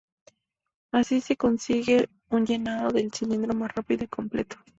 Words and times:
Así 0.91 1.21
se 1.21 1.37
consigue 1.37 2.09
un 2.31 2.47
llenado 2.47 2.89
del 2.89 3.13
cilindro 3.13 3.53
más 3.53 3.71
rápido 3.75 4.03
y 4.03 4.07
completo. 4.07 4.57